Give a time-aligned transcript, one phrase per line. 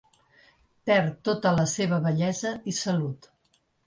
[0.89, 3.29] Perd tota la seva bellesa i salut.